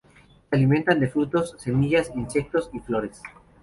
Se 0.49 0.55
alimentan 0.55 0.99
de 0.99 1.09
frutos, 1.09 1.53
semillas, 1.59 2.11
insectos 2.15 2.71
y 2.73 2.79
flores. 2.79 3.21